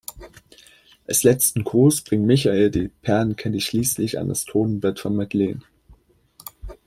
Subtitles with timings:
[1.05, 5.61] Als letzten Gruß bringt Michael die Perlenkette schließlich an das Totenbett von Madeleine.